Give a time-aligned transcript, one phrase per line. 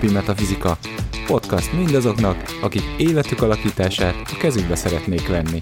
[0.00, 0.78] Mindennapi Metafizika.
[1.26, 5.60] Podcast mindazoknak, akik életük alakítását a kezükbe szeretnék venni.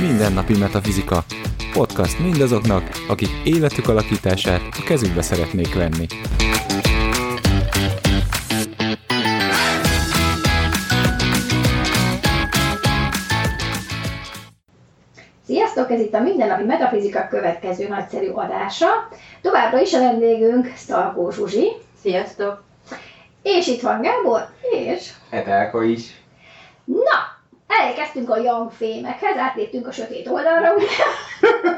[0.00, 1.24] Mindennapi Metafizika.
[1.72, 6.06] Podcast mindazoknak, akik életük alakítását a kezükbe szeretnék venni.
[15.46, 18.86] Sziasztok, ez itt a mindennapi metafizika következő nagyszerű adása.
[19.42, 22.62] Továbbra is a vendégünk Szalkó Zsuzsi, Sziasztok!
[23.42, 26.22] és itt van Gábor, és Etelka is.
[26.84, 27.31] na,
[27.80, 30.86] elkezdtünk a young fémekhez, átléptünk a sötét oldalra, ugye,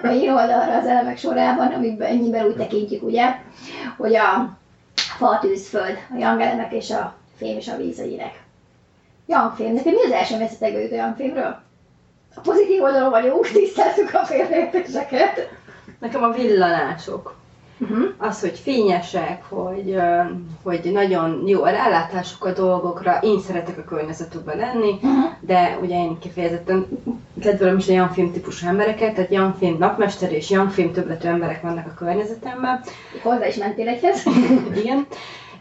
[0.03, 3.35] a én oldalra az elemek sorában, amiben ennyiben úgy tekintjük, ugye,
[3.97, 4.57] hogy a
[4.95, 8.43] fa, tűz, föld, a young elemek és a fém és a víz a gyerek.
[9.27, 11.63] Young fém, neked mi az első veszetekbe jut a young fémről?
[12.35, 15.49] A pozitív oldalon vagyunk, tiszteltük a félreértéseket.
[16.01, 17.35] Nekem a villanások.
[17.79, 18.05] Uh-huh.
[18.19, 19.97] Az, hogy fényesek, hogy,
[20.63, 23.19] hogy nagyon jó a rálátásuk a dolgokra.
[23.23, 25.33] Én szeretek a környezetükben lenni, Uh-huh.
[25.41, 26.87] de ugye én kifejezetten
[27.41, 31.29] kedvelem is a Jan Film típusú embereket, tehát Jan Film napmester és Jan Film többletű
[31.29, 32.81] emberek vannak a környezetemben.
[33.23, 34.23] Hozzá is mentél egyhez.
[34.83, 35.07] Igen.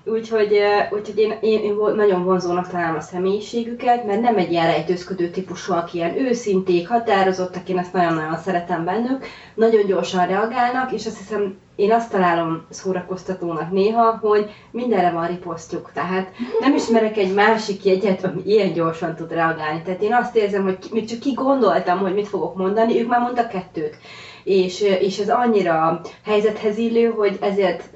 [0.06, 0.60] Úgyhogy,
[0.92, 5.74] úgyhogy én, én, én nagyon vonzónak találom a személyiségüket, mert nem egy ilyen rejtőzködő típusú,
[5.74, 11.58] aki ilyen őszinték, határozottak, én ezt nagyon-nagyon szeretem bennük, nagyon gyorsan reagálnak, és azt hiszem,
[11.76, 18.24] én azt találom szórakoztatónak néha, hogy mindenre van riposztjuk, tehát nem ismerek egy másik jegyet,
[18.24, 19.82] ami ilyen gyorsan tud reagálni.
[19.82, 23.22] Tehát én azt érzem, hogy még csak ki gondoltam, hogy mit fogok mondani, ők már
[23.22, 23.98] mondtak kettőt
[24.44, 27.90] és, és ez annyira helyzethez illő, hogy ezért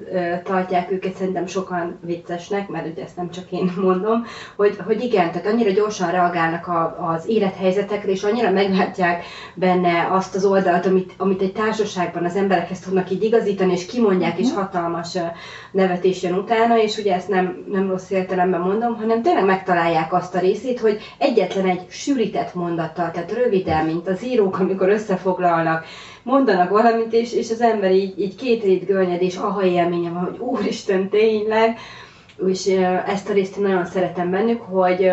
[0.43, 4.25] tartják őket szerintem sokan viccesnek, mert ugye ezt nem csak én mondom,
[4.55, 10.35] hogy, hogy igen, tehát annyira gyorsan reagálnak a, az élethelyzetekre, és annyira meglátják benne azt
[10.35, 15.15] az oldalt, amit, amit egy társaságban az emberekhez tudnak így igazítani, és kimondják, és hatalmas
[15.15, 15.19] ö,
[15.71, 20.35] nevetés jön utána, és ugye ezt nem, nem rossz értelemben mondom, hanem tényleg megtalálják azt
[20.35, 25.85] a részét, hogy egyetlen egy sűrített mondattal, tehát röviden, mint az írók, amikor összefoglalnak,
[26.27, 30.23] mondanak valamit, és, és az ember így, így két rét görnyed, és aha élménye van,
[30.23, 31.77] hogy úristen, tényleg,
[32.47, 32.65] és
[33.05, 35.11] ezt a részt nagyon szeretem bennük, hogy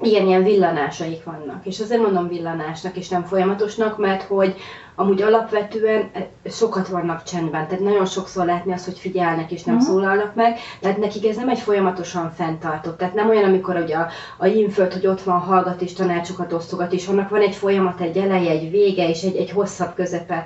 [0.00, 1.66] ilyen-ilyen villanásaik vannak.
[1.66, 4.54] És azért mondom villanásnak, és nem folyamatosnak, mert hogy
[4.94, 9.74] amúgy alapvetően e, sokat vannak csendben, tehát nagyon sokszor látni azt, hogy figyelnek és nem
[9.74, 9.84] Mhm.
[9.84, 14.08] szólalnak meg, tehát nekik ez nem egy folyamatosan fenntartott, tehát nem olyan, amikor ugye a,
[14.38, 18.16] a inföld, hogy ott van, hallgat és tanácsokat osztogat, és annak van egy folyamat, egy
[18.16, 20.44] eleje, egy vége és egy, egy hosszabb közepe,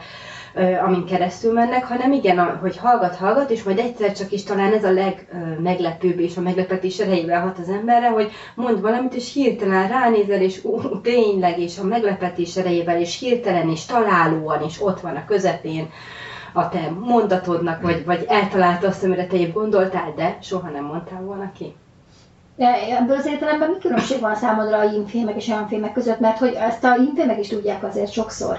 [0.84, 4.84] amin keresztül mennek, hanem igen, hogy hallgat, hallgat, és majd egyszer csak is talán ez
[4.84, 10.40] a legmeglepőbb és a meglepetés erejével hat az emberre, hogy mond valamit, és hirtelen ránézel,
[10.40, 15.24] és ú, tényleg, és a meglepetés erejével, és hirtelen, és találóan, és ott van a
[15.24, 15.90] közepén
[16.52, 21.20] a te mondatodnak, vagy, vagy eltalálta azt, amire te épp gondoltál, de soha nem mondtál
[21.20, 21.74] volna ki.
[22.56, 26.38] De ebből az értelemben mi különbség van számodra a infilmek és olyan filmek között, mert
[26.38, 28.58] hogy ezt a infilmek is tudják azért sokszor.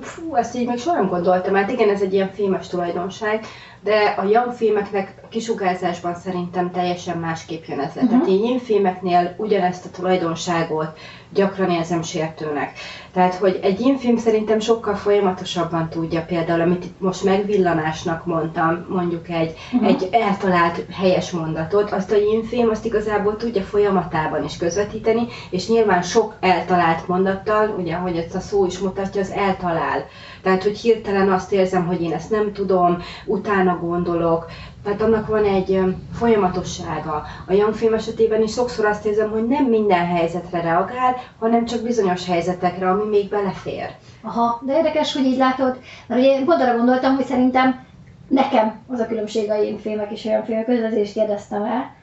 [0.00, 3.44] Fú, ezt így még soha gondoltam, hát igen, ez egy ilyen filmes tulajdonság,
[3.84, 8.06] de a young filmeknek a kisugárzásban szerintem teljesen másképp jön ez le.
[8.06, 10.98] Tehát én filmeknél ugyanezt a tulajdonságot
[11.34, 12.72] gyakran érzem sértőnek.
[13.12, 18.86] Tehát, hogy egy ilyen film szerintem sokkal folyamatosabban tudja például, amit itt most megvillanásnak mondtam,
[18.88, 19.88] mondjuk egy, uh-huh.
[19.88, 25.68] egy eltalált helyes mondatot, azt a ilyen film azt igazából tudja folyamatában is közvetíteni, és
[25.68, 30.06] nyilván sok eltalált mondattal, ugye, ahogy ezt a szó is mutatja, az eltalál.
[30.44, 34.46] Tehát, hogy hirtelen azt érzem, hogy én ezt nem tudom, utána gondolok,
[34.82, 35.80] tehát annak van egy
[36.12, 37.22] folyamatossága.
[37.46, 41.82] A young film esetében is sokszor azt érzem, hogy nem minden helyzetre reagál, hanem csak
[41.82, 43.90] bizonyos helyzetekre, ami még belefér.
[44.22, 47.86] Aha, de érdekes, hogy így látod, mert ugye én arra gondoltam, hogy szerintem
[48.28, 51.94] nekem az a különbség a én filmek és olyan filmek között, azért is kérdeztem el,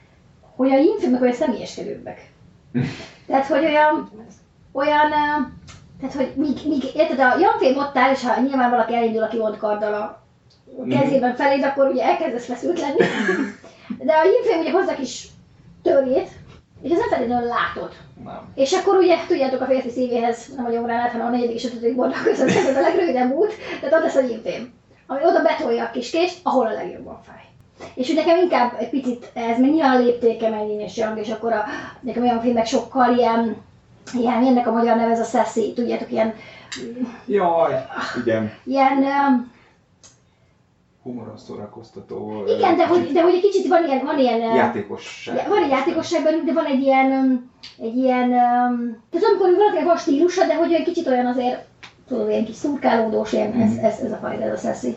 [0.55, 2.31] hogy a én filmek olyan személyeskedőbbek.
[3.27, 4.09] Tehát, hogy olyan,
[4.71, 5.11] olyan,
[6.01, 9.23] tehát, hogy míg, míg érted, a Jan film ott áll, és ha nyilván valaki elindul,
[9.23, 10.21] aki ott karddal a
[10.89, 12.97] kezében feléd, akkor ugye elkezdesz feszült lenni.
[14.07, 15.27] De a film ugye hozza kis
[15.83, 16.29] törét,
[16.81, 17.91] és ezt nem feltétlenül látod.
[18.23, 18.51] Nem.
[18.55, 21.95] És akkor ugye, tudjátok, a férfi szívéhez nem vagyok rá hanem a negyedik és ötödik
[21.95, 24.73] bordak között ez a legrövidebb út, tehát ott lesz a gyimfém,
[25.07, 27.35] ami oda betolja a kis kést, ahol a legjobban fáj.
[27.95, 31.53] És hogy nekem inkább egy picit ez, mert nyilván a léptéke mennyien és és akkor
[31.53, 31.65] a,
[32.01, 33.57] nekem olyan filmek sokkal ilyen,
[34.13, 36.33] ilyen, ennek a magyar neve ez a sassy, tudjátok, ilyen,
[37.25, 37.73] Jaj,
[38.21, 38.51] igen.
[38.63, 39.51] ilyen, um,
[41.03, 42.43] humoros szórakoztató...
[42.57, 45.35] Igen, de hogy, de hogy egy kicsit van ilyen, van ilyen Játékosság.
[45.35, 47.09] Ja, van egy játékosság bennünk, de van egy ilyen,
[47.77, 48.29] egy ilyen,
[49.09, 51.65] tehát amikor valakinek van stílusa, de hogy egy kicsit olyan azért,
[52.07, 54.95] tudod, ilyen kis szurkálódós, ilyen, ez, ez, ez a fajta, ez a szeszi.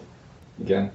[0.64, 0.92] Igen.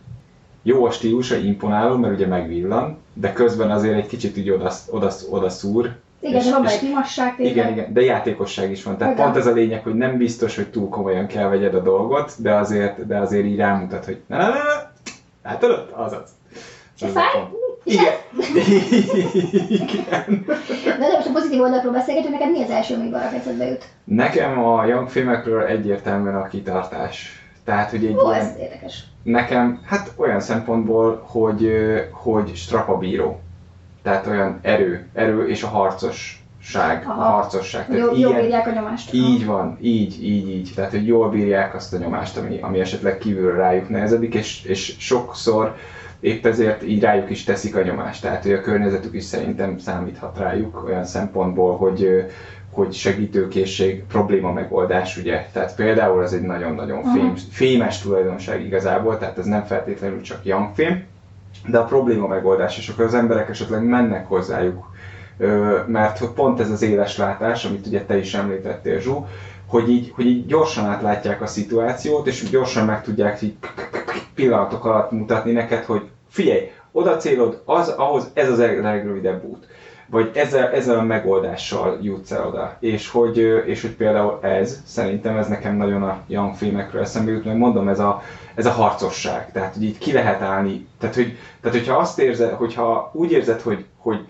[0.64, 5.12] Jó a stílusa, imponáló, mert ugye megvillan, de közben azért egy kicsit így oda, oda,
[5.30, 5.96] oda szúr.
[6.20, 7.56] Igen, És- van és- imasság tényleg.
[7.56, 8.98] Igen, igen, de játékosság is van.
[8.98, 9.26] Tehát Igen.
[9.26, 12.54] pont ez a lényeg, hogy nem biztos, hogy túl komolyan kell vegyed a dolgot, de
[12.54, 14.92] azért, de azért így rámutat, hogy na, na, na, na.
[15.44, 15.90] látod?
[15.92, 16.30] Azaz.
[16.96, 17.32] Se Ez a fáj?
[17.34, 17.54] pont.
[17.84, 18.14] Igen.
[19.70, 20.46] Igen.
[20.86, 23.86] De, de most a pozitív oldalról beszélgetünk, neked mi az első, ami arra eszedbe jut?
[24.04, 27.44] Nekem a Young filmekről egyértelműen a kitartás.
[27.66, 29.04] Tehát, hogy egy Ó, ilyen, ez érdekes.
[29.24, 31.72] nekem, hát olyan szempontból, hogy,
[32.12, 33.40] hogy strapabíró.
[34.02, 37.22] Tehát olyan erő, erő és a harcosság, a Aha.
[37.22, 37.88] harcosság.
[37.88, 39.14] Tehát Jó, jó bírják a nyomást.
[39.14, 40.72] Így van, így, így, így.
[40.76, 44.96] Tehát, hogy jól bírják azt a nyomást, ami, ami esetleg kívülről rájuk nehezedik, és, és
[45.00, 45.76] sokszor
[46.20, 48.22] épp ezért így rájuk is teszik a nyomást.
[48.22, 52.26] Tehát, hogy a környezetük is szerintem számíthat rájuk olyan szempontból, hogy,
[52.72, 55.48] hogy segítőkészség, probléma megoldás, ugye.
[55.54, 60.42] Tehát például ez egy nagyon-nagyon fém, fémes tulajdonság igazából, tehát ez nem feltétlenül csak
[60.74, 61.04] film,
[61.68, 64.92] de a probléma megoldás, és akkor az emberek esetleg mennek hozzájuk,
[65.88, 69.28] mert pont ez az éles látás, amit ugye te is említettél, Zsú,
[69.68, 73.56] hogy így, hogy így gyorsan átlátják a szituációt, és gyorsan meg tudják így
[74.36, 79.68] pillanatok alatt mutatni neked, hogy figyelj, oda célod, az, ahhoz ez az a legrövidebb út.
[80.10, 82.78] Vagy ezzel, ezzel a megoldással jutsz el oda.
[82.80, 87.46] És hogy, és hogy például ez, szerintem ez nekem nagyon a young filmekről eszembe jut,
[87.46, 88.22] mert mondom, ez a,
[88.60, 89.52] ez a harcosság.
[89.52, 90.88] Tehát, hogy így ki lehet állni.
[91.00, 94.28] Tehát, hogy, tehát hogyha azt érzed, hogyha úgy érzed, hogy, hogy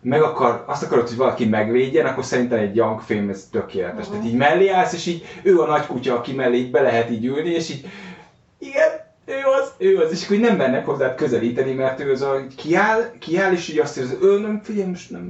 [0.00, 4.04] meg akar, azt akarod, hogy valaki megvédjen, akkor szerintem egy young film ez tökéletes.
[4.04, 4.12] Mhm.
[4.12, 7.10] Tehát így mellé állsz, és így ő a nagy kutya, aki mellé így be lehet
[7.10, 7.86] így ülni, és így
[8.58, 8.88] igen,
[9.24, 13.10] ő az, ő az, és akkor nem mennek hozzád közelíteni, mert ő az, a, kiáll,
[13.18, 15.22] kiáll, és így azt érzi, ő nem, figyelj, most nem,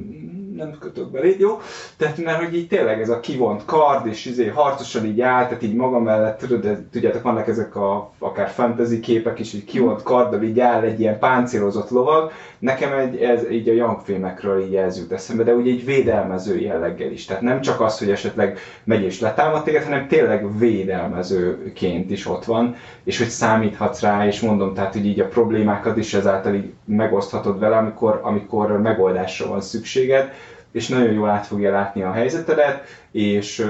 [0.58, 1.60] nem kötök belé, jó?
[1.96, 5.62] Tehát mert hogy így tényleg ez a kivont kard, és izé harcosan így áll, tehát
[5.62, 10.02] így maga mellett, tudod, de, tudjátok, vannak ezek a akár fantasy képek is, hogy kivont
[10.02, 14.74] karddal így áll egy ilyen páncélozott lovag, nekem egy, ez így a young filmekről így
[14.74, 17.24] ez eszembe, de ugye egy védelmező jelleggel is.
[17.24, 22.44] Tehát nem csak az, hogy esetleg megy és letámad téged, hanem tényleg védelmezőként is ott
[22.44, 26.72] van, és hogy számíthatsz rá, és mondom, tehát hogy így a problémákat is ezáltal így
[26.84, 30.32] megoszthatod vele, amikor, amikor megoldásra van szükséged,
[30.72, 33.66] és nagyon jól át fogja látni a helyzetedet, és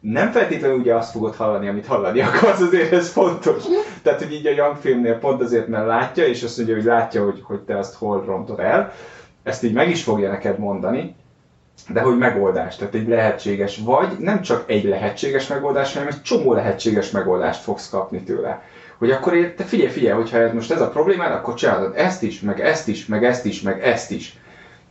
[0.00, 3.62] nem feltétlenül ugye azt fogod hallani, amit hallani akarsz, azért ez fontos.
[4.02, 7.24] Tehát, hogy így a Young filmnél pont azért, mert látja, és azt mondja, hogy látja,
[7.24, 8.92] hogy, hogy te azt hol rontod el,
[9.42, 11.14] ezt így meg is fogja neked mondani,
[11.88, 16.52] de hogy megoldás, tehát egy lehetséges, vagy nem csak egy lehetséges megoldás, hanem egy csomó
[16.52, 18.62] lehetséges megoldást fogsz kapni tőle.
[18.98, 22.40] Hogy akkor te figyelj, figyelj, hogyha ez most ez a problémád, akkor csinálod ezt is,
[22.40, 24.37] meg ezt is, meg ezt is, meg ezt is.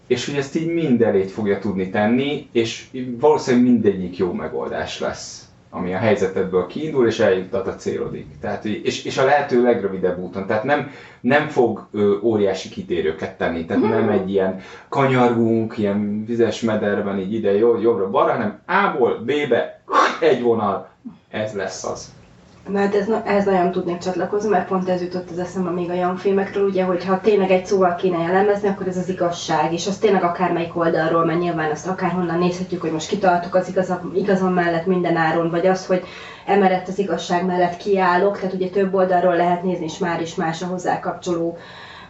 [0.07, 2.85] És hogy ezt így mind elét fogja tudni tenni, és
[3.19, 8.25] valószínűleg mindegyik jó megoldás lesz ami a helyzetedből kiindul, és eljuttat a célodig.
[8.41, 10.45] Tehát, és, és a lehető legrövidebb úton.
[10.45, 13.65] Tehát nem, nem fog ö, óriási kitérőket tenni.
[13.65, 14.59] Tehát nem egy ilyen
[14.89, 19.81] kanyargunk, ilyen vizes mederben így ide, jobbra-balra, hanem A-ból B-be
[20.19, 20.89] egy vonal.
[21.29, 22.15] Ez lesz az.
[22.67, 25.93] Mert ez, na- ehhez nagyon tudnék csatlakozni, mert pont ez jutott az eszembe még a
[25.93, 29.97] young filmekről, ugye, hogyha tényleg egy szóval kéne jellemezni, akkor ez az igazság, és az
[29.97, 34.85] tényleg akármelyik oldalról, mert nyilván azt akárhonnan nézhetjük, hogy most kitartok az igazam, igazam mellett
[34.85, 36.03] minden áron, vagy az, hogy
[36.45, 40.61] emellett az igazság mellett kiállok, tehát ugye több oldalról lehet nézni, és már is más
[40.61, 41.57] a hozzá kapcsoló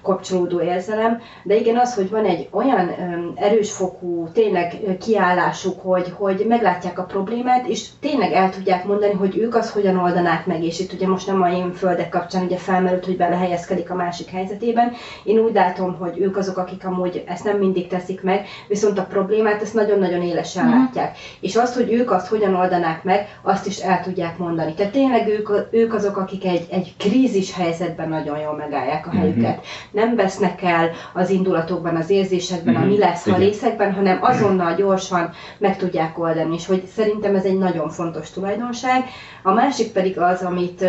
[0.01, 2.91] kapcsolódó érzelem, de igen az, hogy van egy olyan
[3.35, 9.37] erős fokú tényleg kiállásuk, hogy, hogy meglátják a problémát, és tényleg el tudják mondani, hogy
[9.37, 12.57] ők azt hogyan oldanák meg, és itt ugye most nem a én földek kapcsán ugye
[12.57, 14.91] felmerült, hogy belehelyezkedik a másik helyzetében.
[15.23, 19.03] Én úgy látom, hogy ők azok, akik amúgy ezt nem mindig teszik meg, viszont a
[19.05, 20.73] problémát ezt nagyon-nagyon élesen Mhm.
[20.77, 21.17] látják.
[21.39, 24.73] És azt, hogy ők azt hogyan oldanák meg, azt is el tudják mondani.
[24.73, 29.17] Tehát tényleg ők, ők azok, akik egy, egy krízis helyzetben nagyon jól megállják a Mhm.
[29.17, 29.65] helyüket.
[29.91, 32.87] Nem vesznek el az indulatokban, az érzésekben, a Mhm.
[32.87, 36.55] mi lesz, ha részekben, hanem azonnal gyorsan meg tudják oldani.
[36.55, 39.03] És hogy szerintem ez egy nagyon fontos tulajdonság.
[39.43, 40.85] A másik pedig az, amit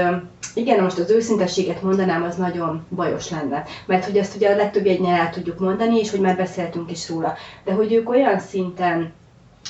[0.55, 3.63] igen, most az őszintességet mondanám, az nagyon bajos lenne.
[3.87, 7.09] Mert hogy ezt ugye a legtöbb jegynél el tudjuk mondani, és hogy már beszéltünk is
[7.09, 7.35] róla.
[7.65, 9.13] De hogy ők olyan szinten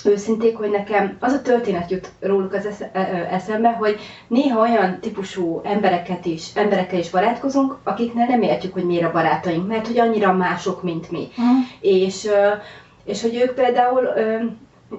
[0.04, 3.02] őszinték, hogy nekem az a történet jut róluk az esze- ö, ö,
[3.34, 9.04] eszembe, hogy néha olyan típusú embereket is, emberekkel is barátkozunk, akiknél nem értjük, hogy miért
[9.04, 11.28] a barátaink, mert hogy annyira mások, mint mi.
[11.36, 11.46] Mhm.
[11.80, 12.28] És,
[13.04, 14.08] és hogy ők például,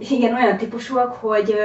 [0.10, 1.56] igen, olyan típusúak, hogy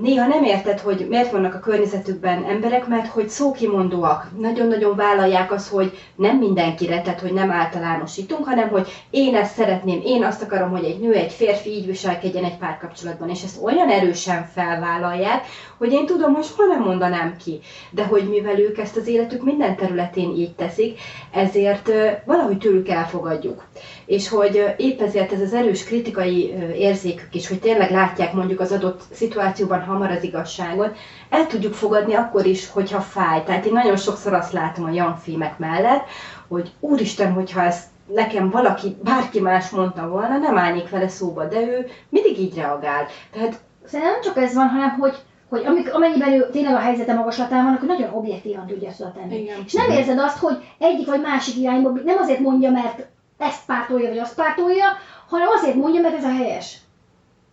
[0.00, 4.26] néha nem érted, hogy miért vannak a környezetükben emberek, mert hogy szókimondóak.
[4.38, 10.00] Nagyon-nagyon vállalják azt, hogy nem mindenkire, tehát hogy nem általánosítunk, hanem hogy én ezt szeretném,
[10.04, 13.88] én azt akarom, hogy egy nő, egy férfi így viselkedjen egy párkapcsolatban, és ezt olyan
[13.88, 15.44] erősen felvállalják,
[15.78, 17.60] hogy én tudom, hogy soha nem mondanám ki.
[17.90, 20.98] De hogy mivel ők ezt az életük minden területén így teszik,
[21.30, 21.90] ezért
[22.24, 23.64] valahogy tőlük elfogadjuk.
[24.10, 28.72] És hogy épp ezért ez az erős kritikai érzékük is, hogy tényleg látják mondjuk az
[28.72, 30.96] adott szituációban hamar az igazságot,
[31.28, 33.44] el tudjuk fogadni akkor is, hogyha fáj.
[33.44, 36.04] Tehát én nagyon sokszor azt látom a young filmek mellett,
[36.48, 41.60] hogy úristen, hogyha ezt nekem valaki, bárki más mondta volna, nem állnék vele szóba, de
[41.60, 43.06] ő mindig így reagál.
[43.32, 45.14] Tehát Szerintem nem csak ez van, hanem hogy
[45.48, 49.40] hogy amik, amennyiben ő tényleg a helyzete magaslatán van, akkor nagyon objektívan tudja ezt tenni.
[49.40, 49.56] Igen.
[49.66, 53.06] És nem érzed azt, hogy egyik vagy másik irányba, nem azért mondja, mert
[53.40, 54.86] ezt pártolja, vagy azt pártolja,
[55.28, 56.78] hanem azért mondja, mert ez a helyes.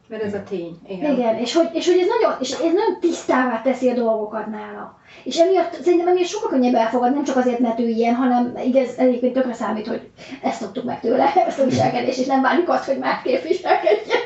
[0.08, 0.79] Mert ez a tény.
[0.88, 1.13] Igen.
[1.13, 4.98] Igen, és hogy, és hogy ez nagyon, és ez nagyon tisztává teszi a dolgokat nála.
[5.24, 8.98] És emiatt szerintem emiatt sokkal könnyebb elfogadni, nem csak azért, mert ő ilyen, hanem igaz,
[8.98, 10.10] egyébként tökre számít, hogy
[10.41, 14.17] ezt szoktuk meg tőle, ezt a viselkedést, és nem várjuk azt, hogy másképp viselkedjen.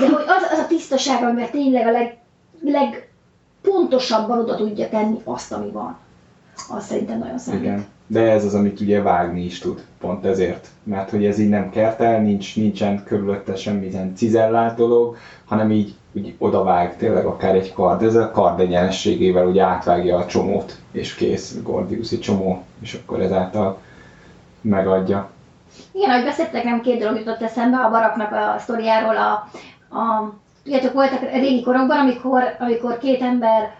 [0.00, 2.18] De hogy az, az a tisztaság, amivel tényleg a leg,
[2.62, 3.08] leg
[3.62, 5.98] pontosabban oda tudja tenni azt, ami van.
[6.70, 7.60] Az szerintem nagyon számít.
[7.60, 7.86] Igen.
[8.06, 10.68] De ez az, amit ugye vágni is tud, pont ezért.
[10.82, 16.34] Mert hogy ez így nem kertel, nincs, nincsen körülötte semmilyen cizellált dolog, hanem így úgy
[16.38, 18.02] odavág tényleg akár egy kard.
[18.02, 23.78] Ez a kard egyenességével ugye átvágja a csomót, és kész, Gordiuszi csomó, és akkor ezáltal
[24.60, 25.30] megadja.
[25.92, 29.32] Igen, ahogy beszéltek, nem két dolog jutott eszembe a baraknak a sztoriáról, a,
[29.96, 33.74] a Tudjátok, voltak régi korokban, amikor, amikor két ember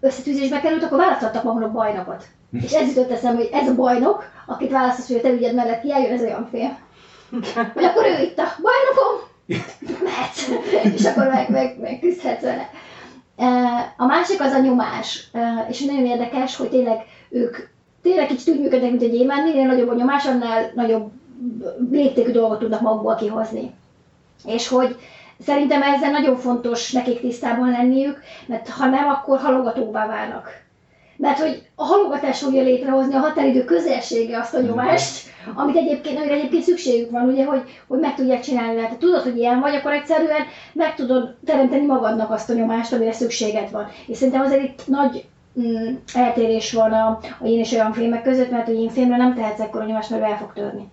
[0.00, 2.24] összetűzésbe került, akkor választottak maguknak bajnokot.
[2.52, 5.80] És ez jutott eszembe, hogy ez a bajnok, akit választasz, hogy a te ügyed mellett
[5.80, 6.78] kiálljon, ez olyan fél.
[7.74, 9.28] Hogy akkor ő itt a bajnokom,
[10.04, 10.48] mehetsz,
[10.94, 12.70] és akkor meg, meg, meg küzdhetsz vele.
[13.96, 15.30] A másik az a nyomás,
[15.68, 17.56] és nagyon érdekes, hogy tényleg ők
[18.02, 21.10] tényleg kicsit úgy működnek, mint egy gyémán, minél nagyobb a nyomás, annál nagyobb
[21.90, 23.74] léptékű dolgot tudnak magukból kihozni.
[24.44, 24.96] És hogy
[25.40, 30.64] Szerintem ezzel nagyon fontos nekik tisztában lenniük, mert ha nem, akkor halogatóvá válnak.
[31.16, 36.34] Mert hogy a halogatás fogja létrehozni a határidő közelsége azt a nyomást, amit egyébként, amire
[36.34, 38.74] egyébként szükségük van, ugye, hogy, hogy meg tudják csinálni.
[38.74, 43.12] Tehát tudod, hogy ilyen vagy, akkor egyszerűen meg tudod teremteni magadnak azt a nyomást, amire
[43.12, 43.88] szükséged van.
[44.06, 45.24] És szerintem azért itt nagy
[45.60, 49.34] mm, eltérés van a, a én és olyan filmek között, mert hogy én filmre nem
[49.34, 50.88] tehetsz ekkor a nyomást, mert el fog törni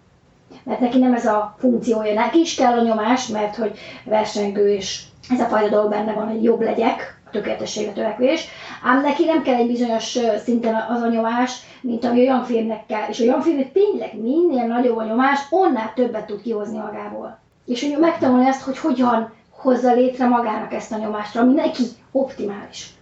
[0.64, 2.14] mert neki nem ez a funkciója.
[2.14, 6.28] Neki is kell a nyomás, mert hogy versengő és ez a fajta dolog benne van,
[6.28, 8.48] hogy jobb legyek, a tökéletességre törekvés,
[8.84, 13.10] ám neki nem kell egy bizonyos szinten az a nyomás, mint ami olyan filmnek kell.
[13.10, 17.40] És olyan filmnek tényleg minél nagyobb a nyomás, onnál többet tud kihozni magából.
[17.66, 22.94] És hogy megtanulni azt, hogy hogyan hozza létre magának ezt a nyomást, ami neki optimális.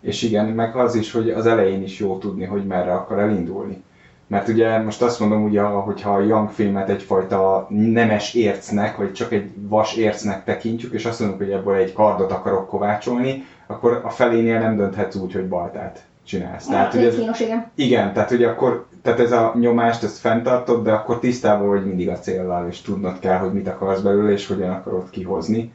[0.00, 3.82] És igen, meg az is, hogy az elején is jó tudni, hogy merre akar elindulni.
[4.28, 9.32] Mert ugye most azt mondom, ugye, hogyha a Young filmet egyfajta nemes ércnek, vagy csak
[9.32, 14.10] egy vas ércnek tekintjük, és azt mondjuk, hogy ebből egy kardot akarok kovácsolni, akkor a
[14.10, 16.66] felénél nem dönthetsz úgy, hogy baltát csinálsz.
[16.66, 17.70] Ja, tehát, hogy ez, kínos, igen.
[17.74, 22.08] igen, tehát hogy akkor tehát ez a nyomást, ezt fenntartod, de akkor tisztában vagy mindig
[22.08, 25.72] a céllal, és tudnod kell, hogy mit akarsz belőle, és hogyan akarod kihozni.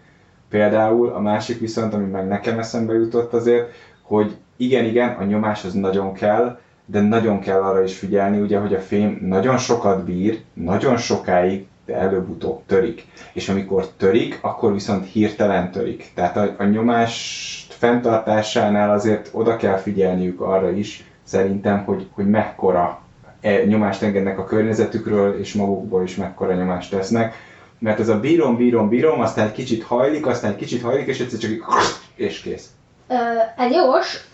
[0.49, 5.65] Például a másik viszont, ami meg nekem eszembe jutott azért, hogy igen, igen, a nyomás
[5.65, 10.03] az nagyon kell, de nagyon kell arra is figyelni, ugye, hogy a fém nagyon sokat
[10.03, 13.05] bír, nagyon sokáig, de előbb-utóbb törik.
[13.33, 16.11] És amikor törik, akkor viszont hirtelen törik.
[16.15, 23.01] Tehát a, a nyomás fenntartásánál azért oda kell figyelniük arra is, szerintem, hogy, hogy mekkora
[23.41, 27.35] e, nyomást engednek a környezetükről, és magukból is mekkora nyomást tesznek.
[27.79, 31.19] Mert ez a bírom, bírom, bírom, aztán egy kicsit hajlik, aztán egy kicsit hajlik, és
[31.19, 31.63] egyszer csak így,
[32.15, 32.69] és kész
[33.57, 34.27] ez jogos,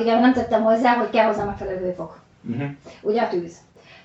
[0.00, 2.18] igen, nem tettem hozzá, hogy kell hozzá megfelelő hőfok.
[2.50, 2.68] Uh-huh.
[3.02, 3.56] Ugye a tűz.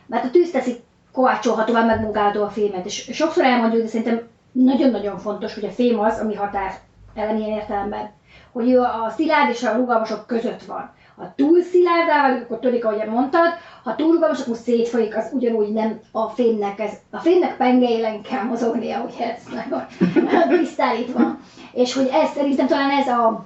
[0.05, 0.79] Mert a tűz teszi
[1.11, 2.85] kovácsolhatóvá, megmunkálható a fémet.
[2.85, 6.79] És sokszor elmondjuk, de szerintem nagyon-nagyon fontos, hogy a fém az, ami határ
[7.15, 8.11] ellen ilyen értelemben,
[8.51, 10.91] hogy ő a szilárd és a rugalmasok között van.
[11.17, 13.47] Ha túl szilárdá válik, akkor törik, ahogy mondtad,
[13.83, 18.43] ha túl rugalmas, akkor szétfolyik, az ugyanúgy nem a fémnek, ez, a fémnek pengeilen kell
[18.43, 19.85] mozognia, ugye ez nagyon
[20.59, 21.37] tisztálítva.
[21.71, 23.45] És hogy ez szerintem talán ez a,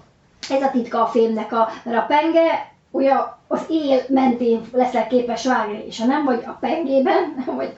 [0.50, 5.46] ez a titka a fémnek, a, mert a penge olyan az él mentén leszel képes
[5.46, 7.78] vágni, és ha nem vagy a pengében, vagy,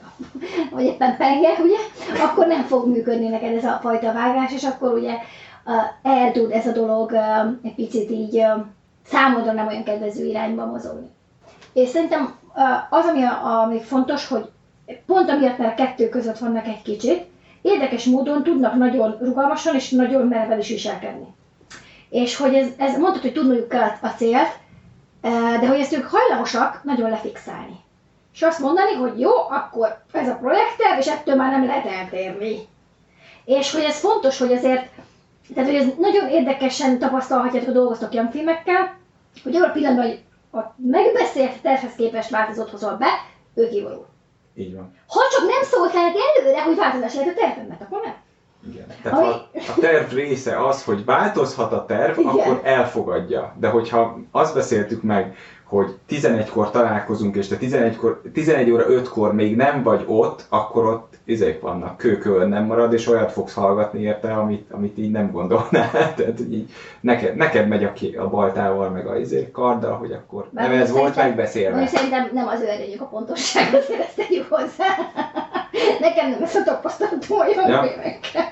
[0.72, 1.78] vagy éppen penge, ugye,
[2.24, 5.18] akkor nem fog működni neked ez a fajta vágás, és akkor ugye
[6.04, 7.14] el tud ez a dolog
[7.64, 8.44] egy picit így
[9.06, 11.10] számodra nem olyan kedvező irányba mozogni.
[11.74, 12.36] És szerintem
[12.90, 13.24] az, ami,
[13.64, 14.50] ami fontos, hogy
[15.06, 17.26] pont amiatt, mert a kettő között vannak egy kicsit,
[17.62, 21.28] érdekes módon tudnak nagyon rugalmasan és nagyon mereven is viselkedni.
[22.16, 24.58] És hogy ez, ez mondtad, hogy tudniuk kell a célt,
[25.22, 27.76] eh, de hogy ezt ők hajlamosak nagyon lefixálni.
[28.34, 32.68] És azt mondani, hogy jó, akkor ez a projektterv, és ettől már nem lehet eltérni.
[33.46, 34.90] És hogy ez fontos, hogy azért,
[35.54, 38.98] tehát hogy ez nagyon érdekesen tapasztalhatjátok, hogy dolgoztok ilyen filmekkel,
[39.44, 40.24] hogy arra a pillanatban, hogy
[40.62, 43.08] a megbeszélt tervhez képest változott hozol be,
[43.56, 44.06] ő kivaló.
[44.56, 44.96] Így van.
[45.08, 48.16] Ha csak nem szóltál előre, hogy változás lehet a tervemben, akkor nem.
[48.68, 48.86] Igen.
[49.04, 52.32] Tehát ha a terv része az, hogy változhat a terv, Igen.
[52.32, 53.56] akkor elfogadja.
[53.60, 58.00] De hogyha azt beszéltük meg, hogy 11-kor találkozunk, és te 11,
[58.34, 63.08] 11 óra 5-kor még nem vagy ott, akkor ott izék vannak, kőkön nem marad, és
[63.08, 65.92] olyat fogsz hallgatni érte, amit, amit így nem gondolnál.
[66.16, 66.70] Tehát, hogy így
[67.02, 70.80] neked, neked megy a, ké- a baltával, meg a izé karddal, hogy akkor Bár nem
[70.80, 71.88] ez volt megbeszélve.
[71.88, 74.86] Szerintem nem az ő a pontosság, azért ezt tegyük hozzá.
[76.08, 77.84] Nekem nem ez a tapasztalatom olyan Ja.
[77.84, 78.44] filmekkel.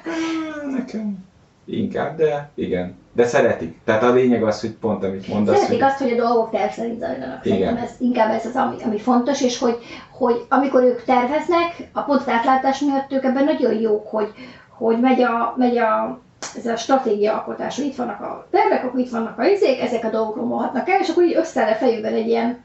[0.71, 1.17] Nekem
[1.65, 2.95] inkább, de igen.
[3.13, 3.77] De szeretik.
[3.85, 6.71] Tehát a lényeg az, hogy pont amit mondasz, Szeretik hogy azt, hogy a dolgok terv
[6.71, 7.45] szerint zajlanak.
[7.45, 7.57] Igen.
[7.57, 9.77] Szerintem ez, inkább ez az, ami, ami fontos, és hogy,
[10.11, 14.31] hogy amikor ők terveznek, a pont átlátás miatt ők ebben nagyon jók, hogy,
[14.69, 16.21] hogy megy a, megy a
[16.57, 20.03] ez a stratégia alkotás, hogy itt vannak a tervek, akkor itt vannak a izék, ezek
[20.03, 22.63] a dolgok romolhatnak el, és akkor így összeáll a fejükben egy ilyen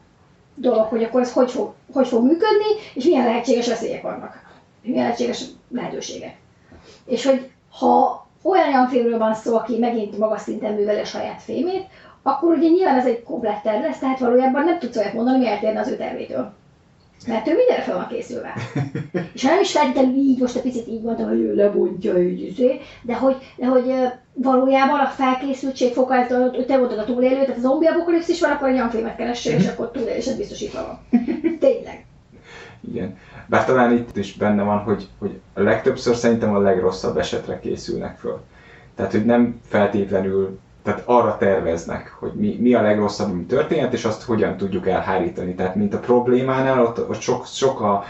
[0.55, 4.48] dolog, hogy akkor ez hogy fog, hogy fog működni, és milyen lehetséges veszélyek vannak,
[4.85, 6.37] lehetséges lehetőségek.
[7.07, 11.43] És hogy ha olyan olyan filmről van szó, aki megint magas szinten műveli a saját
[11.43, 11.87] filmét,
[12.23, 15.49] akkor ugye nyilván ez egy komplett terv lesz, tehát valójában nem tudsz olyat mondani, ami
[15.49, 16.53] eltérne az ő tervétől.
[17.27, 18.55] Mert ő mindenre fel van készülve.
[19.35, 22.81] És ha nem is feltétlenül így, most egy picit így mondtam, hogy ő lebontja így,
[23.03, 23.95] de hogy, de hogy
[24.33, 28.51] valójában a felkészültség foka, ez hogy te voltad a túlélő, tehát a zombi apokalipszis van,
[28.51, 31.21] akkor egy olyan filmet keressél, és akkor túlélésed biztosítva van.
[31.61, 32.05] Tényleg.
[32.81, 33.19] Igen.
[33.47, 38.19] Bár talán itt is benne van, hogy, hogy a legtöbbször szerintem a legrosszabb esetre készülnek
[38.19, 38.41] föl.
[38.95, 44.05] Tehát, hogy nem feltétlenül, tehát arra terveznek, hogy mi, mi a legrosszabb, ami történhet, és
[44.05, 45.55] azt hogyan tudjuk elhárítani.
[45.55, 48.05] Tehát, mint a problémánál, ott, ott sok, sok a,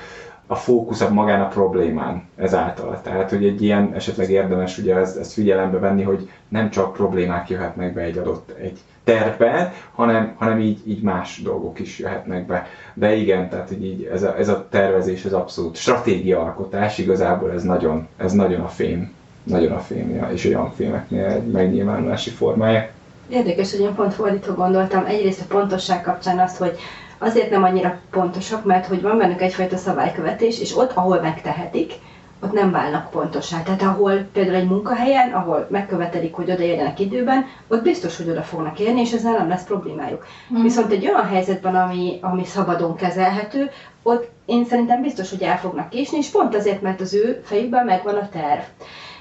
[0.51, 3.01] a fókusz magán a problémán ezáltal.
[3.03, 7.49] Tehát, hogy egy ilyen esetleg érdemes ugye ezt, ezt figyelembe venni, hogy nem csak problémák
[7.49, 12.67] jöhetnek be egy adott egy tervben, hanem, hanem így, így más dolgok is jöhetnek be.
[12.95, 17.63] De igen, tehát hogy így ez a, ez a tervezés, ez abszolút stratégiaalkotás, igazából ez
[17.63, 22.89] nagyon, ez nagyon a fém, nagyon a fémje, és olyan filmeknél egy megnyilvánulási formája.
[23.29, 25.05] Érdekes, hogy én pont fordítva gondoltam.
[25.05, 26.79] Egyrészt a pontosság kapcsán azt, hogy
[27.19, 31.93] azért nem annyira pontosak, mert hogy van bennük egyfajta szabálykövetés, és ott, ahol megtehetik,
[32.41, 33.63] ott nem válnak pontossá.
[33.63, 38.79] Tehát ahol például egy munkahelyen, ahol megkövetelik, hogy odaérjenek időben, ott biztos, hogy oda fognak
[38.79, 40.27] érni, és ezzel nem lesz problémájuk.
[40.49, 40.63] Mhm.
[40.63, 43.71] Viszont egy olyan helyzetben, ami, ami szabadon kezelhető,
[44.03, 47.85] ott én szerintem biztos, hogy el fognak késni, és pont azért, mert az ő fejükben
[47.85, 48.61] megvan a terv.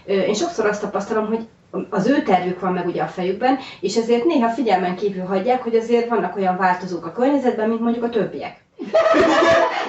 [0.06, 1.48] Én sokszor azt tapasztalom, hogy
[1.90, 5.76] az ő tervük van meg ugye a fejükben, és ezért néha figyelmen kívül hagyják, hogy
[5.76, 8.66] azért vannak olyan változók a környezetben, mint mondjuk a többiek.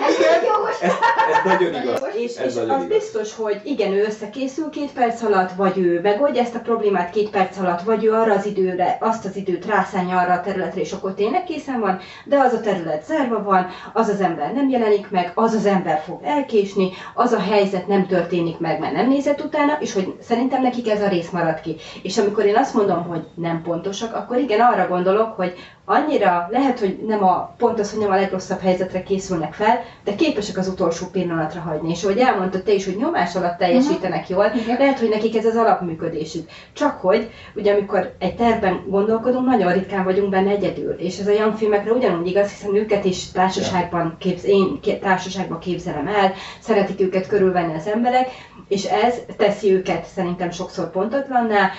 [0.09, 0.81] Ez tök jogos.
[0.81, 2.03] Ez, ez nagyon igaz.
[2.14, 2.98] És, Ez és nagyon az igaz.
[2.98, 7.31] biztos, hogy igen, ő összekészül két perc alatt, vagy ő megoldja ezt a problémát két
[7.31, 10.92] perc alatt, vagy ő arra az időre, azt az időt rászánja arra a területre, és
[10.92, 15.11] akkor tényleg készen van, de az a terület zárva van, az az ember nem jelenik
[15.11, 19.44] meg, az az ember fog elkésni, az a helyzet nem történik meg, mert nem nézett
[19.44, 21.77] utána, és hogy szerintem nekik ez a rész marad ki.
[22.03, 26.79] És amikor én azt mondom, hogy nem pontosak, akkor igen, arra gondolok, hogy annyira lehet,
[26.79, 30.68] hogy nem a pont az, hogy nem a legrosszabb helyzetre készülnek fel, de képesek az
[30.68, 31.90] utolsó pillanatra hagyni.
[31.90, 34.76] És ahogy elmondtad te is, hogy nyomás alatt teljesítenek jól, Igen.
[34.78, 36.48] lehet, hogy nekik ez az alapműködésük.
[36.72, 40.92] Csak hogy, ugye amikor egy tervben gondolkodunk, nagyon ritkán vagyunk benne egyedül.
[40.92, 46.06] És ez a young filmekre ugyanúgy igaz, hiszen őket is társaságban képz, én társaságban képzelem
[46.06, 48.28] el, szeretik őket körülvenni az emberek,
[48.68, 51.70] és ez teszi őket szerintem sokszor pontatlanná,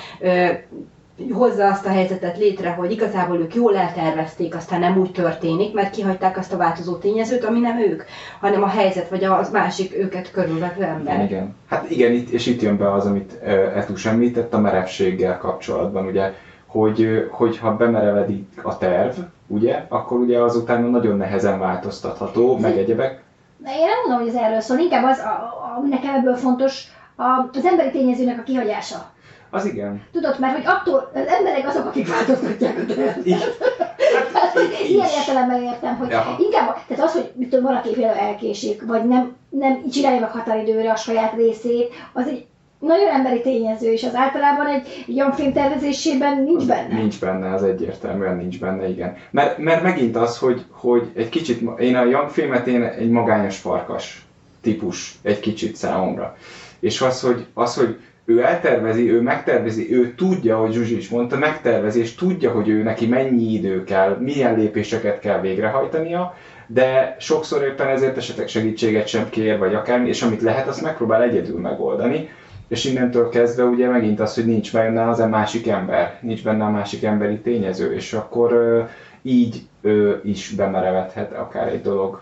[1.31, 5.95] hozza azt a helyzetet létre, hogy igazából ők jól eltervezték, aztán nem úgy történik, mert
[5.95, 8.03] kihagyták azt a változó tényezőt, ami nem ők,
[8.39, 11.23] hanem a helyzet, vagy az másik őket körülvevő ember.
[11.23, 11.55] Igen.
[11.67, 13.33] Hát igen, itt, és itt jön be az, amit
[13.75, 16.33] Etus említett a merevséggel kapcsolatban, ugye,
[16.65, 23.23] hogy, hogyha bemerevedik a terv, ugye, akkor ugye azután nagyon nehezen változtatható, meg egyebek.
[23.57, 26.87] De én nem mondom, hogy ez erről szól, inkább az, a, a, nekem ebből fontos,
[27.15, 29.11] a, az emberi tényezőnek a kihagyása.
[29.49, 30.03] Az igen.
[30.11, 33.19] Tudod, mert hogy attól az emberek azok, akik változtatják a.
[33.23, 33.43] Így.
[34.33, 36.35] Hát, Ilyen értelemben értem, hogy Aha.
[36.39, 40.91] inkább, tehát az, hogy mit tudom, valaki például elkésik, vagy nem, nem csinálja meg határidőre
[40.91, 42.45] a saját részét, az egy
[42.79, 46.95] nagyon emberi tényező, és az általában egy, egy olyan film tervezésében nincs benne.
[46.95, 49.15] Nincs benne, az egyértelműen nincs benne, igen.
[49.31, 53.57] Mert, mert megint az, hogy, hogy egy kicsit, én a Young filmet én egy magányos
[53.57, 54.25] farkas
[54.61, 56.35] típus egy kicsit számomra.
[56.79, 57.97] És az, hogy, az, hogy
[58.29, 62.83] ő eltervezi, ő megtervezi, ő tudja, hogy Zsuzsi is mondta, megtervezi, és tudja, hogy ő
[62.83, 66.35] neki mennyi idő kell, milyen lépéseket kell végrehajtania,
[66.67, 71.21] de sokszor éppen ezért esetleg segítséget sem kér, vagy akármi, és amit lehet, azt megpróbál
[71.21, 72.29] egyedül megoldani.
[72.67, 76.63] És innentől kezdve ugye megint az, hogy nincs benne az a másik ember, nincs benne
[76.63, 78.83] a másik emberi tényező, és akkor
[79.21, 82.21] így ö, is bemerevedhet akár egy dolog.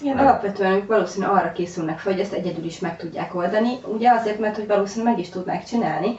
[0.00, 3.78] Igen, alapvetően ők valószínűleg arra készülnek fel, hogy ezt egyedül is meg tudják oldani.
[3.86, 6.18] Ugye azért, mert hogy valószínűleg meg is tudnák csinálni,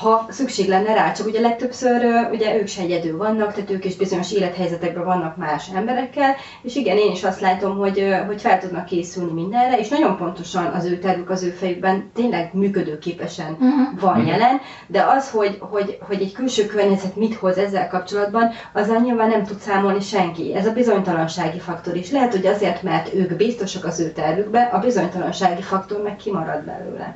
[0.00, 3.96] ha szükség lenne rá, csak ugye legtöbbször ugye ők se egyedül vannak, tehát ők is
[3.96, 8.84] bizonyos élethelyzetekben vannak más emberekkel, és igen, én is azt látom, hogy, hogy fel tudnak
[8.84, 14.00] készülni mindenre, és nagyon pontosan az ő tervük az ő fejükben tényleg működőképesen Uh-huh.
[14.00, 14.26] van Mhm.
[14.26, 19.28] jelen, de az, hogy, hogy, hogy egy külső környezet mit hoz ezzel kapcsolatban, azzal nyilván
[19.28, 20.54] nem tud számolni senki.
[20.54, 22.10] Ez a bizonytalansági faktor is.
[22.10, 27.14] Lehet, hogy azért, mert ők biztosak az ő tervükbe, a bizonytalansági faktor meg kimarad belőle.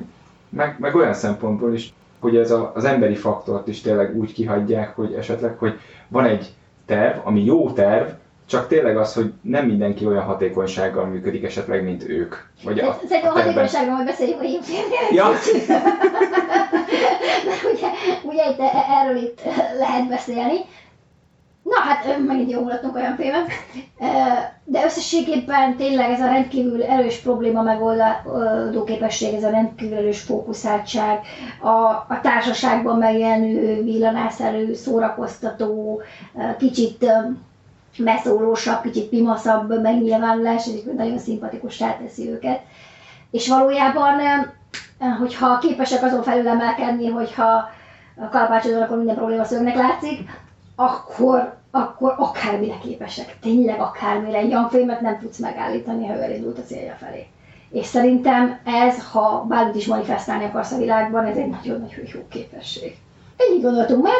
[0.49, 1.93] Meg, meg olyan szempontból is,
[2.23, 6.53] hogy ez a, az emberi faktort is tényleg úgy kihagyják, hogy esetleg, hogy van egy
[6.85, 8.07] terv, ami jó terv,
[8.45, 12.35] csak tényleg az, hogy nem mindenki olyan hatékonysággal működik esetleg, mint ők.
[12.63, 13.43] Vagy a, Szerintem a tervben.
[13.43, 14.99] hatékonyságról majd beszéljünk a filmnél.
[15.11, 15.25] Ja,
[17.45, 17.87] Mert ugye,
[18.23, 19.41] ugye itt, e- erről itt
[19.79, 20.57] lehet beszélni.
[21.73, 23.47] Na hát megint jó mulattunk olyan filmet.
[24.63, 31.19] De összességében tényleg ez a rendkívül erős probléma megoldó képesség, ez a rendkívül erős fókuszáltság,
[31.61, 31.69] a,
[32.13, 36.01] a társaságban megjelenő villanásszerű, szórakoztató,
[36.57, 37.05] kicsit
[37.97, 42.59] beszólósabb, kicsit pimaszabb megnyilvánulás, így nagyon szimpatikussá teszi őket.
[43.31, 44.19] És valójában,
[45.19, 47.69] hogyha képesek azon felül emelkedni, hogyha
[48.31, 50.29] kalapácsodon, akkor minden probléma szögnek látszik,
[50.75, 53.37] akkor, akkor akármire képesek.
[53.41, 54.37] Tényleg akármire.
[54.37, 57.27] Egy olyan filmet nem tudsz megállítani, ha ő elindult a célja felé.
[57.71, 62.95] És szerintem ez, ha bármit is manifestálni akarsz a világban, ez egy nagyon-nagyon jó képesség.
[63.37, 64.13] Ennyit gondoltunk már,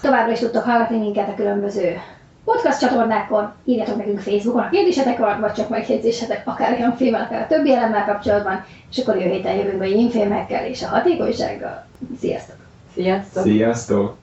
[0.00, 2.00] továbbra is tudtok hallgatni minket a különböző
[2.44, 7.46] podcast csatornákon, írjatok nekünk Facebookon a kérdésetek vagy csak megjegyzésetek akár olyan filmmel, akár a
[7.46, 11.86] többi elemmel kapcsolatban, és akkor jövő héten jövünk ilyen filmekkel és a hatékonysággal.
[12.20, 12.56] Sziasztok!
[12.94, 13.42] Sziasztok!
[13.42, 14.16] sziasztok!